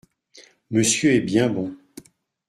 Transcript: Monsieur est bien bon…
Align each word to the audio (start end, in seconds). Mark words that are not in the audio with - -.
Monsieur 0.71 1.11
est 1.13 1.21
bien 1.21 1.47
bon… 1.47 1.77